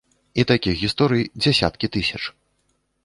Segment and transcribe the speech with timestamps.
[0.43, 2.23] І такіх гісторый дзясяткі тысяч.